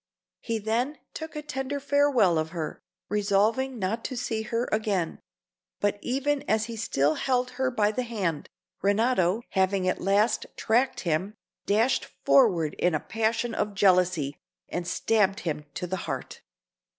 He 0.39 0.57
then 0.57 0.97
took 1.13 1.35
a 1.35 1.43
tender 1.43 1.79
farewell 1.79 2.39
of 2.39 2.49
her, 2.49 2.81
resolving 3.07 3.77
not 3.77 4.03
to 4.05 4.17
see 4.17 4.41
her 4.41 4.67
again; 4.71 5.19
but 5.79 5.99
even 6.01 6.41
as 6.49 6.65
he 6.65 6.75
still 6.75 7.13
held 7.13 7.51
her 7.51 7.69
by 7.69 7.91
the 7.91 8.01
hand, 8.01 8.49
Renato, 8.81 9.43
having 9.51 9.87
at 9.87 10.01
last 10.01 10.47
tracked 10.57 11.01
him, 11.01 11.35
dashed 11.67 12.05
forward 12.25 12.73
in 12.79 12.95
a 12.95 12.99
passion 12.99 13.53
of 13.53 13.75
jealousy, 13.75 14.35
and 14.69 14.87
stabbed 14.87 15.41
him 15.41 15.65
to 15.75 15.85
the 15.85 15.97
heart. 16.09 16.41